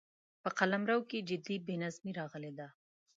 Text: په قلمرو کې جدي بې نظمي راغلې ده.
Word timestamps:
په 0.41 0.49
قلمرو 0.57 0.97
کې 1.09 1.25
جدي 1.29 1.55
بې 1.65 1.75
نظمي 1.83 2.11
راغلې 2.19 2.51
ده. 2.59 2.67